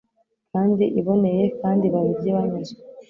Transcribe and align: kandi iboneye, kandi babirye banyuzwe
kandi 0.51 0.83
iboneye, 0.99 1.43
kandi 1.61 1.85
babirye 1.93 2.29
banyuzwe 2.37 2.79